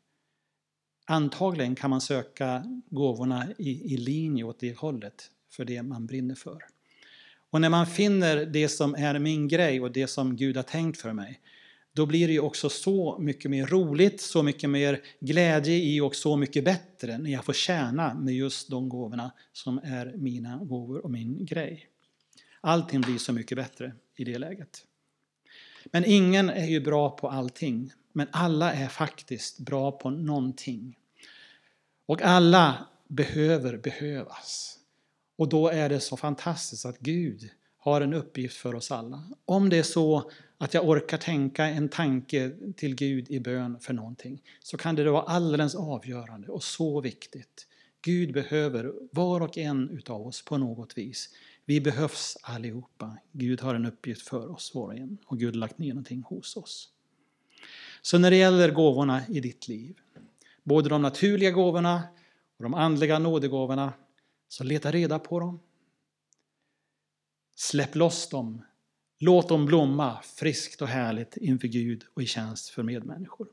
Antagligen 1.12 1.76
kan 1.76 1.89
man 1.89 2.02
söka 2.02 2.63
gåvorna 2.89 3.48
i, 3.58 3.93
i 3.93 3.98
linje 3.98 4.43
åt 4.43 4.60
det 4.60 4.78
hållet, 4.78 5.32
för 5.52 5.65
det 5.65 5.84
man 5.84 6.06
brinner 6.06 6.36
för. 6.36 6.63
Och 7.50 7.62
när 7.62 7.69
man 7.69 7.88
finner 7.88 8.45
det 8.45 8.69
som 8.69 8.95
är 8.95 9.19
min 9.19 9.48
grej 9.48 9.82
och 9.82 9.91
det 9.91 10.08
som 10.08 10.36
Gud 10.36 10.56
har 10.56 10.63
tänkt 10.63 11.02
för 11.02 11.13
mig, 11.13 11.39
då 11.93 12.06
blir 12.06 12.28
det 12.28 12.34
ju 12.34 12.39
också 12.39 12.69
så 12.69 13.17
mycket 13.19 13.52
mer 13.52 13.67
roligt, 13.67 14.22
så 14.22 14.43
mycket 14.43 14.69
mer 14.69 15.02
glädje 15.19 15.76
i 15.76 16.02
och 16.02 16.15
så 16.15 16.38
mycket 16.38 16.63
bättre 16.63 17.17
när 17.17 17.32
jag 17.32 17.45
får 17.45 17.54
tjäna 17.54 18.13
med 18.13 18.36
just 18.36 18.69
de 18.69 18.89
gåvorna 18.89 19.32
som 19.54 19.78
är 19.84 20.13
mina 20.17 20.58
gåvor 20.58 21.04
och 21.04 21.12
min 21.12 21.45
grej. 21.45 21.88
Allting 22.62 23.02
blir 23.02 23.17
så 23.17 23.34
mycket 23.34 23.58
bättre 23.58 23.93
i 24.17 24.24
det 24.24 24.38
läget. 24.38 24.86
Men 25.86 26.06
ingen 26.06 26.50
är 26.50 26.67
ju 26.67 26.80
bra 26.80 27.10
på 27.10 27.30
allting, 27.30 27.91
men 28.13 28.28
alla 28.32 28.74
är 28.74 28.88
faktiskt 28.88 29.60
bra 29.60 29.91
på 29.91 30.10
någonting. 30.10 30.98
Och 32.06 32.22
alla 32.22 32.88
behöver 33.08 33.78
behövas. 33.78 34.80
Och 35.38 35.50
då 35.50 35.67
är 35.67 35.89
det 35.89 36.00
så 36.00 36.17
fantastiskt 36.17 36.86
att 36.86 37.00
Gud 37.00 37.50
har 37.78 38.02
en 38.02 38.13
uppgift 38.13 38.58
för 38.58 38.76
oss 38.76 38.91
alla. 38.91 39.24
Om 39.45 39.69
det 39.69 39.78
är 39.78 39.84
så 39.84 40.32
att 40.58 40.74
jag 40.74 40.89
orkar 40.89 41.17
tänka 41.17 41.65
en 41.65 41.89
tanke 41.89 42.52
till 42.76 42.95
Gud 42.95 43.32
i 43.32 43.39
bön 43.39 43.80
för 43.80 43.93
någonting 43.93 44.43
så 44.60 44.78
kan 44.78 44.95
det 44.95 45.12
vara 45.12 45.24
alldeles 45.24 45.76
avgörande 45.76 46.48
och 46.48 46.63
så 46.63 47.02
viktigt. 47.02 47.67
Gud 48.02 48.34
behöver 48.34 48.93
var 49.12 49.41
och 49.41 49.58
en 49.58 49.89
utav 49.89 50.28
oss 50.28 50.45
på 50.45 50.58
något 50.58 50.98
vis. 50.98 51.30
Vi 51.65 51.82
behövs 51.82 52.38
allihopa. 52.41 53.17
Gud 53.32 53.62
har 53.62 53.76
en 53.76 53.86
uppgift 53.86 54.28
för 54.28 54.52
oss 54.52 54.76
var 54.76 54.84
och 54.84 54.95
en 54.95 55.17
och 55.26 55.39
Gud 55.39 55.54
har 55.54 55.60
lagt 55.60 55.78
ner 55.78 55.89
någonting 55.89 56.24
hos 56.24 56.58
oss. 56.58 56.89
Så 58.02 58.18
när 58.18 58.32
det 58.32 58.38
gäller 58.38 58.72
gåvorna 58.72 59.28
i 59.28 59.40
ditt 59.40 59.68
liv 59.68 60.00
både 60.64 60.90
de 60.90 61.02
naturliga 61.02 61.52
gåvorna 61.52 62.04
och 62.58 62.64
de 62.64 62.74
andliga 62.74 63.20
nådegåvorna, 63.20 63.94
så 64.48 64.64
leta 64.64 64.92
reda 64.92 65.20
på 65.20 65.40
dem. 65.40 65.60
Släpp 67.56 67.96
loss 67.96 68.30
dem. 68.30 68.62
Låt 69.20 69.50
dem 69.50 69.66
blomma 69.66 70.22
friskt 70.22 70.82
och 70.82 70.88
härligt 70.88 71.38
inför 71.38 71.68
Gud 71.68 72.04
och 72.14 72.24
i 72.24 72.26
tjänst 72.26 72.70
för 72.70 72.84
medmänniskor. 72.84 73.48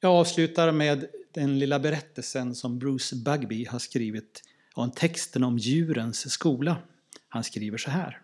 Jag 0.00 0.12
avslutar 0.12 0.72
med 0.72 1.06
den 1.32 1.58
lilla 1.58 1.78
berättelsen 1.78 2.54
som 2.54 2.78
Bruce 2.78 3.16
Bugby 3.16 3.64
har 3.64 3.78
skrivit 3.78 4.42
om 4.74 4.90
texten 4.90 5.44
om 5.44 5.58
djurens 5.58 6.30
skola. 6.30 6.76
Han 7.28 7.44
skriver 7.44 7.78
så 7.78 7.90
här. 7.90 8.22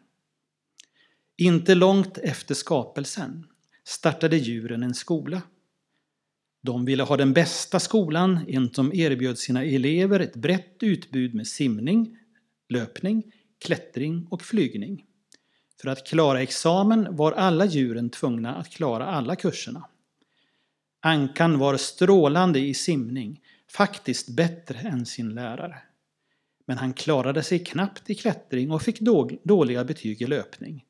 Inte 1.37 1.75
långt 1.75 2.19
efter 2.19 2.55
skapelsen 2.55 3.47
startade 3.85 4.37
djuren 4.37 4.83
en 4.83 4.95
skola. 4.95 5.43
De 6.63 6.85
ville 6.85 7.03
ha 7.03 7.17
den 7.17 7.33
bästa 7.33 7.81
skolan, 7.81 8.41
en 8.49 8.75
som 8.75 8.95
erbjöd 8.95 9.39
sina 9.39 9.65
elever 9.65 10.21
ett 10.21 10.37
brett 10.37 10.77
utbud 10.81 11.35
med 11.35 11.47
simning, 11.47 12.19
löpning, 12.69 13.33
klättring 13.65 14.27
och 14.31 14.43
flygning. 14.43 15.05
För 15.81 15.89
att 15.89 16.07
klara 16.07 16.43
examen 16.43 17.17
var 17.17 17.33
alla 17.33 17.65
djuren 17.65 18.11
tvungna 18.11 18.55
att 18.55 18.71
klara 18.71 19.07
alla 19.07 19.37
kurserna. 19.37 19.89
Ankan 21.01 21.59
var 21.59 21.77
strålande 21.77 22.59
i 22.59 22.75
simning, 22.75 23.41
faktiskt 23.71 24.29
bättre 24.29 24.79
än 24.79 25.07
sin 25.07 25.35
lärare. 25.35 25.77
Men 26.67 26.79
han 26.79 26.93
klarade 26.93 27.43
sig 27.43 27.59
knappt 27.59 28.11
i 28.11 28.15
klättring 28.15 28.71
och 28.71 28.83
fick 28.83 29.01
dåliga 29.45 29.85
betyg 29.85 30.23
i 30.23 30.27
löpning. 30.27 30.85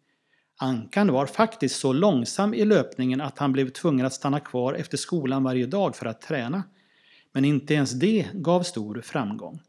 Ankan 0.62 1.12
var 1.12 1.27
faktiskt 1.27 1.81
så 1.81 1.92
långsam 1.92 2.55
i 2.55 2.64
löpningen 2.64 3.20
att 3.20 3.38
han 3.38 3.53
blev 3.53 3.70
tvungen 3.70 4.07
att 4.07 4.12
stanna 4.12 4.40
kvar 4.40 4.75
efter 4.75 4.96
skolan 4.96 5.42
varje 5.42 5.66
dag 5.66 5.96
för 5.96 6.07
att 6.07 6.20
träna. 6.20 6.62
Men 7.33 7.44
inte 7.44 7.75
ens 7.75 7.90
det 7.90 8.27
gav 8.35 8.62
stor 8.62 9.01
framgång. 9.01 9.61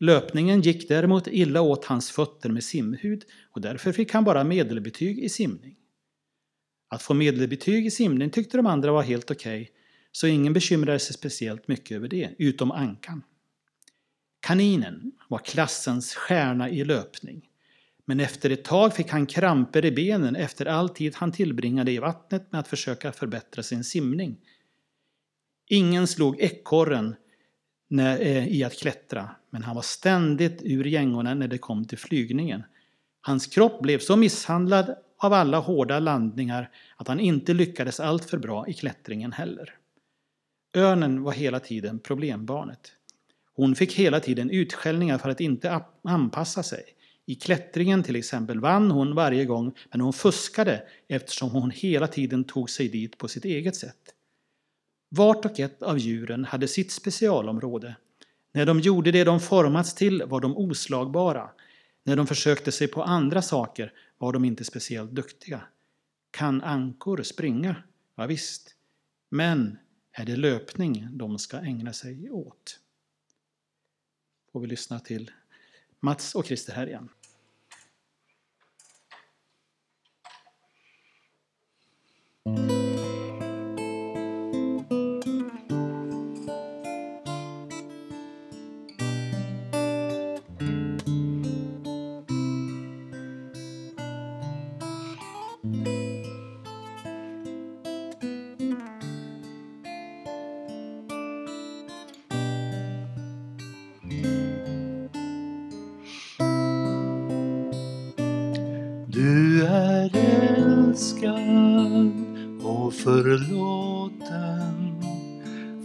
Löpningen 0.00 0.60
gick 0.60 0.88
däremot 0.88 1.26
illa 1.26 1.60
åt 1.60 1.84
hans 1.84 2.10
fötter 2.10 2.50
med 2.50 2.64
simhud 2.64 3.24
och 3.52 3.60
därför 3.60 3.92
fick 3.92 4.12
han 4.12 4.24
bara 4.24 4.44
medelbetyg 4.44 5.18
i 5.18 5.28
simning. 5.28 5.76
Att 6.88 7.02
få 7.02 7.14
medelbetyg 7.14 7.86
i 7.86 7.90
simning 7.90 8.30
tyckte 8.30 8.56
de 8.56 8.66
andra 8.66 8.92
var 8.92 9.02
helt 9.02 9.30
okej, 9.30 9.62
okay, 9.62 9.74
så 10.12 10.26
ingen 10.26 10.52
bekymrade 10.52 10.98
sig 10.98 11.14
speciellt 11.14 11.68
mycket 11.68 11.96
över 11.96 12.08
det, 12.08 12.30
utom 12.38 12.70
Ankan. 12.70 13.22
Kaninen 14.40 15.12
var 15.28 15.38
klassens 15.38 16.14
stjärna 16.14 16.70
i 16.70 16.84
löpning. 16.84 17.47
Men 18.08 18.20
efter 18.20 18.50
ett 18.50 18.64
tag 18.64 18.94
fick 18.94 19.10
han 19.10 19.26
kramper 19.26 19.84
i 19.84 19.92
benen 19.92 20.36
efter 20.36 20.66
all 20.66 20.88
tid 20.88 21.14
han 21.16 21.32
tillbringade 21.32 21.92
i 21.92 21.98
vattnet 21.98 22.52
med 22.52 22.60
att 22.60 22.68
försöka 22.68 23.12
förbättra 23.12 23.62
sin 23.62 23.84
simning. 23.84 24.36
Ingen 25.66 26.06
slog 26.06 26.40
ekorren 26.40 27.16
eh, 28.00 28.48
i 28.48 28.64
att 28.64 28.72
klättra, 28.72 29.30
men 29.50 29.62
han 29.62 29.74
var 29.74 29.82
ständigt 29.82 30.62
ur 30.62 30.84
gängorna 30.84 31.34
när 31.34 31.48
det 31.48 31.58
kom 31.58 31.84
till 31.84 31.98
flygningen. 31.98 32.62
Hans 33.20 33.46
kropp 33.46 33.82
blev 33.82 33.98
så 33.98 34.16
misshandlad 34.16 34.94
av 35.18 35.32
alla 35.32 35.58
hårda 35.58 35.98
landningar 35.98 36.70
att 36.96 37.08
han 37.08 37.20
inte 37.20 37.54
lyckades 37.54 38.00
allt 38.00 38.24
för 38.24 38.38
bra 38.38 38.68
i 38.68 38.72
klättringen 38.72 39.32
heller. 39.32 39.74
Örnen 40.76 41.22
var 41.22 41.32
hela 41.32 41.60
tiden 41.60 41.98
problembarnet. 41.98 42.92
Hon 43.54 43.74
fick 43.74 43.94
hela 43.94 44.20
tiden 44.20 44.50
utskällningar 44.50 45.18
för 45.18 45.28
att 45.28 45.40
inte 45.40 45.82
anpassa 46.02 46.62
sig. 46.62 46.94
I 47.28 47.34
klättringen 47.34 48.02
till 48.02 48.16
exempel 48.16 48.60
vann 48.60 48.90
hon 48.90 49.14
varje 49.14 49.44
gång, 49.44 49.72
men 49.90 50.00
hon 50.00 50.12
fuskade 50.12 50.82
eftersom 51.08 51.50
hon 51.50 51.70
hela 51.70 52.06
tiden 52.06 52.44
tog 52.44 52.70
sig 52.70 52.88
dit 52.88 53.18
på 53.18 53.28
sitt 53.28 53.44
eget 53.44 53.76
sätt. 53.76 54.14
Vart 55.08 55.44
och 55.44 55.60
ett 55.60 55.82
av 55.82 55.98
djuren 55.98 56.44
hade 56.44 56.68
sitt 56.68 56.92
specialområde. 56.92 57.96
När 58.52 58.66
de 58.66 58.80
gjorde 58.80 59.12
det 59.12 59.24
de 59.24 59.40
formats 59.40 59.94
till 59.94 60.22
var 60.22 60.40
de 60.40 60.56
oslagbara. 60.56 61.50
När 62.04 62.16
de 62.16 62.26
försökte 62.26 62.72
sig 62.72 62.88
på 62.88 63.02
andra 63.02 63.42
saker 63.42 63.92
var 64.18 64.32
de 64.32 64.44
inte 64.44 64.64
speciellt 64.64 65.10
duktiga. 65.10 65.60
Kan 66.30 66.62
ankor 66.62 67.22
springa? 67.22 67.76
Ja, 68.14 68.26
visst. 68.26 68.74
Men 69.28 69.78
är 70.12 70.24
det 70.24 70.36
löpning 70.36 71.08
de 71.10 71.38
ska 71.38 71.58
ägna 71.58 71.92
sig 71.92 72.30
åt? 72.30 72.80
Får 74.52 74.60
vi 74.60 74.66
lyssna 74.66 75.00
till 75.00 75.30
Mats 76.00 76.34
och 76.34 76.46
Christer 76.46 76.72
här 76.72 76.86
igen. 76.86 77.08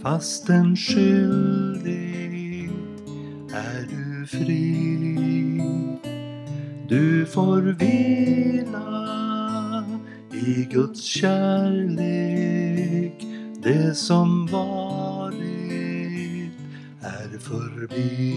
Fastän 0.04 0.76
skyldig 0.76 2.70
är 3.54 3.88
du 3.90 4.26
fri. 4.26 5.60
Du 6.88 7.26
får 7.26 7.62
vila 7.62 9.04
i 10.32 10.68
Guds 10.70 11.02
kärlek. 11.02 12.14
Det 13.62 13.94
som 13.94 14.46
varit 14.46 15.40
är 17.00 17.38
förbi. 17.38 18.36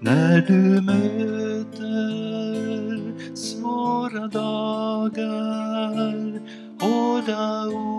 När 0.00 0.40
du 0.46 0.80
möter 0.82 1.74
svåra 3.36 4.26
dagar 4.26 5.74
Hårda 6.80 7.66
ord 7.66 7.93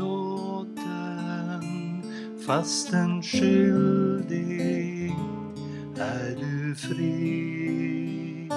förlåten 0.00 1.62
fastän 2.46 3.22
skyldig 3.22 5.12
är 5.98 6.36
du 6.36 6.74
fri. 6.74 8.48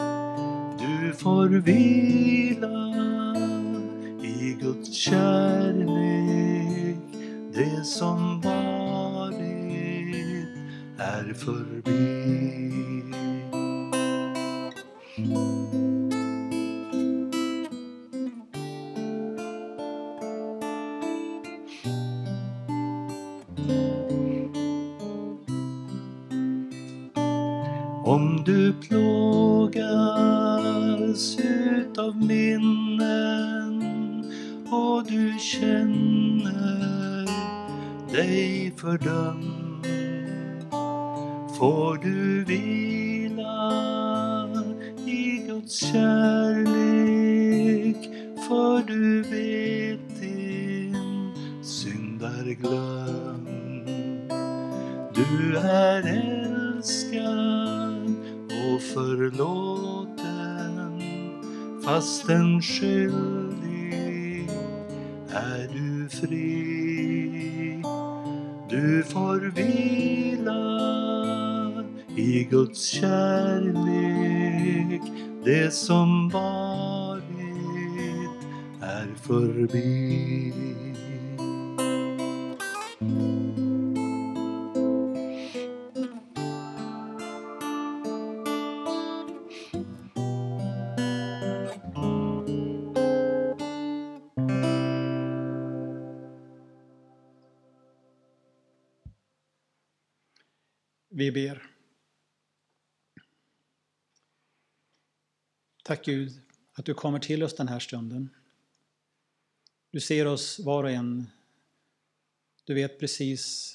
Du 0.79 1.13
får 1.13 1.47
vila 1.47 2.95
i 4.23 4.57
Guds 4.61 4.93
kärlek. 4.93 6.97
Det 7.53 7.85
som 7.85 8.41
varit 8.41 9.39
är 10.97 11.33
förbi. 11.33 12.62
Guds 45.63 45.79
kärlek 45.79 46.71
för 48.47 48.83
du 48.87 49.21
vet 49.21 50.19
din 50.21 50.95
synd 51.63 52.23
är 52.23 52.53
glömd. 52.53 53.87
Du 55.15 55.57
är 55.57 56.03
älskad 56.07 57.23
och 58.49 58.81
förlåten 58.81 60.21
fastän 61.85 62.61
skyldig 62.61 64.49
är 65.29 65.67
du 65.73 66.09
fri. 66.09 67.83
Du 68.69 69.03
får 69.03 69.51
vila 69.55 70.63
i 72.17 72.43
Guds 72.43 72.85
kärlek. 72.85 73.32
Det 75.45 75.73
som 75.73 76.29
varit 76.29 77.23
är 78.81 79.15
förbi. 79.15 80.53
Vi 101.09 101.31
ber. 101.31 101.72
Tack 105.83 106.05
Gud 106.05 106.41
att 106.73 106.85
du 106.85 106.93
kommer 106.93 107.19
till 107.19 107.43
oss 107.43 107.55
den 107.55 107.67
här 107.67 107.79
stunden. 107.79 108.29
Du 109.91 109.99
ser 109.99 110.27
oss 110.27 110.59
var 110.59 110.83
och 110.83 110.91
en. 110.91 111.29
Du 112.63 112.73
vet 112.73 112.99
precis 112.99 113.73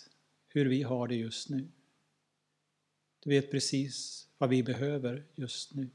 hur 0.48 0.66
vi 0.66 0.82
har 0.82 1.08
det 1.08 1.14
just 1.14 1.48
nu. 1.48 1.68
Du 3.20 3.30
vet 3.30 3.50
precis 3.50 4.26
vad 4.38 4.50
vi 4.50 4.62
behöver 4.62 5.26
just 5.34 5.74
nu. 5.74 5.90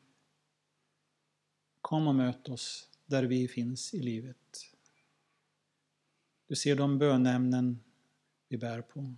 Kom 1.81 2.07
och 2.07 2.15
möt 2.15 2.49
oss 2.49 2.87
där 3.05 3.23
vi 3.23 3.47
finns 3.47 3.93
i 3.93 3.99
livet. 3.99 4.69
Du 6.47 6.55
ser 6.55 6.75
de 6.75 6.97
bönämnen 6.97 7.79
vi 8.47 8.57
bär 8.57 8.81
på. 8.81 9.15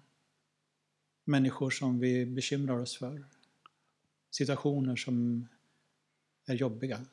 Människor 1.23 1.69
som 1.69 1.99
vi 1.99 2.25
bekymrar 2.25 2.79
oss 2.79 2.97
för. 2.97 3.25
Situationer 4.31 4.95
som 4.95 5.47
är 6.45 6.55
jobbiga. 6.55 7.05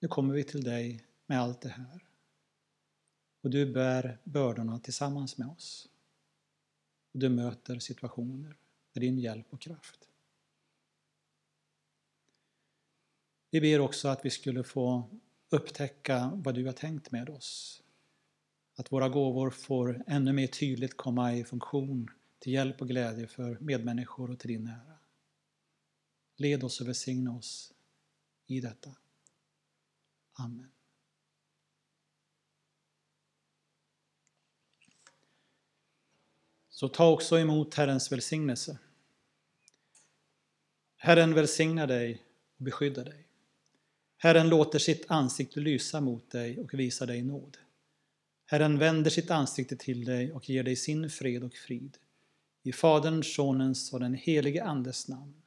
Nu 0.00 0.08
kommer 0.08 0.34
vi 0.34 0.44
till 0.44 0.64
dig 0.64 1.04
med 1.26 1.40
allt 1.40 1.60
det 1.60 1.68
här. 1.68 2.04
Och 3.40 3.50
du 3.50 3.72
bär 3.72 4.18
bördorna 4.24 4.78
tillsammans 4.78 5.38
med 5.38 5.48
oss. 5.48 5.88
Och 7.12 7.18
du 7.18 7.28
möter 7.28 7.78
situationer 7.78 8.56
med 8.92 9.02
din 9.02 9.18
hjälp 9.18 9.46
och 9.50 9.60
kraft. 9.60 10.08
Vi 13.50 13.60
ber 13.60 13.80
också 13.80 14.08
att 14.08 14.24
vi 14.24 14.30
skulle 14.30 14.64
få 14.64 15.10
upptäcka 15.48 16.30
vad 16.34 16.54
du 16.54 16.66
har 16.66 16.72
tänkt 16.72 17.10
med 17.10 17.30
oss. 17.30 17.82
Att 18.76 18.92
våra 18.92 19.08
gåvor 19.08 19.50
får 19.50 20.04
ännu 20.06 20.32
mer 20.32 20.46
tydligt 20.46 20.96
komma 20.96 21.34
i 21.34 21.44
funktion 21.44 22.10
till 22.38 22.52
hjälp 22.52 22.80
och 22.80 22.88
glädje 22.88 23.26
för 23.26 23.58
medmänniskor 23.60 24.30
och 24.30 24.38
till 24.38 24.48
din 24.48 24.66
ära. 24.66 24.91
Led 26.36 26.64
oss 26.64 26.80
och 26.80 26.88
välsigna 26.88 27.36
oss 27.36 27.72
i 28.46 28.60
detta. 28.60 28.96
Amen. 30.32 30.72
Så 36.68 36.88
ta 36.88 37.10
också 37.10 37.38
emot 37.38 37.74
Herrens 37.74 38.12
välsignelse. 38.12 38.78
Herren 40.96 41.34
välsignar 41.34 41.86
dig 41.86 42.22
och 42.56 42.64
beskyddar 42.64 43.04
dig. 43.04 43.26
Herren 44.16 44.48
låter 44.48 44.78
sitt 44.78 45.10
ansikte 45.10 45.60
lysa 45.60 46.00
mot 46.00 46.30
dig 46.30 46.58
och 46.58 46.74
visar 46.74 47.06
dig 47.06 47.22
nåd. 47.22 47.58
Herren 48.46 48.78
vänder 48.78 49.10
sitt 49.10 49.30
ansikte 49.30 49.76
till 49.76 50.04
dig 50.04 50.32
och 50.32 50.50
ger 50.50 50.62
dig 50.62 50.76
sin 50.76 51.10
fred 51.10 51.44
och 51.44 51.54
frid. 51.54 51.98
I 52.62 52.72
Faderns, 52.72 53.34
Sonens 53.34 53.92
och 53.92 54.00
den 54.00 54.14
helige 54.14 54.64
Andes 54.64 55.08
namn. 55.08 55.41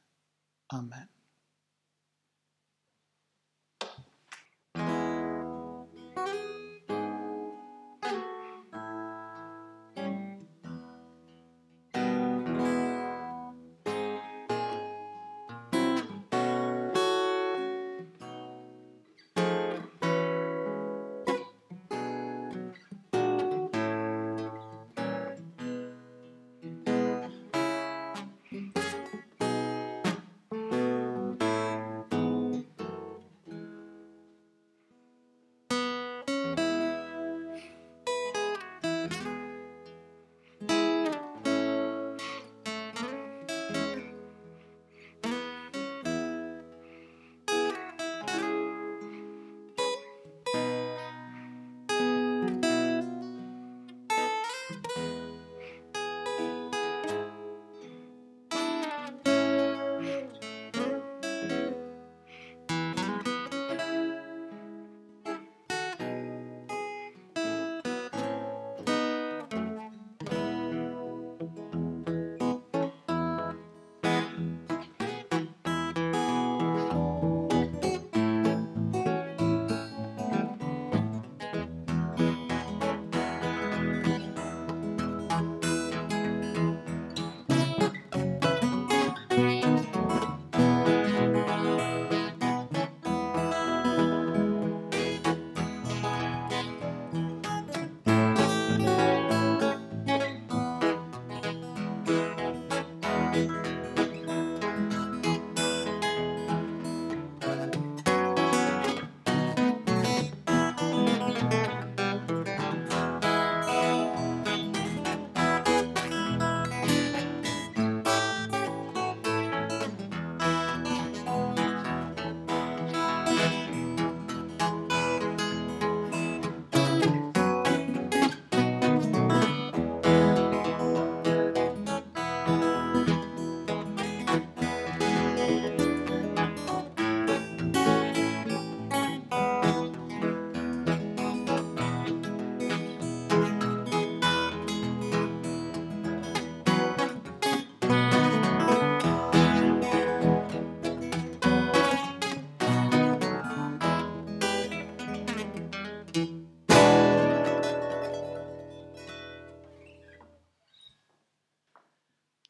Amen. 0.72 1.15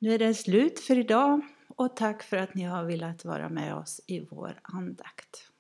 Nu 0.07 0.15
är 0.15 0.19
det 0.19 0.35
slut 0.35 0.81
för 0.81 0.99
idag 0.99 1.41
och 1.69 1.97
tack 1.97 2.23
för 2.23 2.37
att 2.37 2.55
ni 2.55 2.63
har 2.63 2.85
velat 2.85 3.25
vara 3.25 3.49
med 3.49 3.75
oss 3.75 4.01
i 4.07 4.21
vår 4.31 4.61
andakt. 4.63 5.51